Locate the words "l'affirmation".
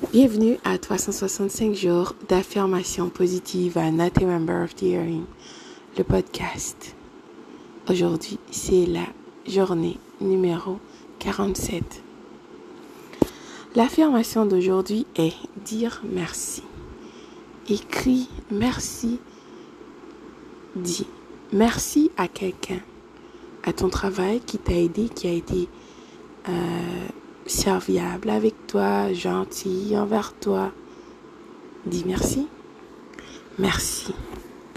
13.74-14.46